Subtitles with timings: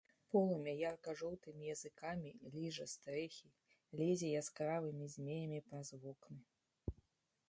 [0.33, 3.51] Полымя ярка-жоўтымі языкамі ліжа стрэхі,
[4.01, 6.41] лезе яскравымі змеямі праз вокны.